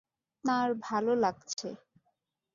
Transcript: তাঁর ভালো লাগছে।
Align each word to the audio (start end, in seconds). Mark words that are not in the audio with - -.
তাঁর 0.43 0.69
ভালো 0.81 1.11
লাগছে। 1.15 1.69